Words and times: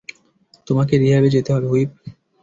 তোমাকে 0.67 0.93
রিহ্যাবে 0.97 1.29
যেতে 1.35 1.49
হবে, 1.53 1.67
হুইপ। 1.67 1.91